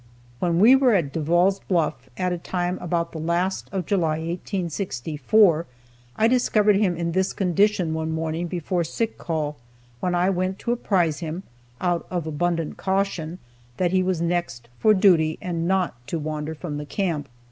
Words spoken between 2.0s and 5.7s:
at a time about the last of July, 1864,